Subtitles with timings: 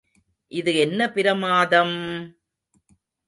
[0.51, 1.95] இது என்ன பிரமாதம்!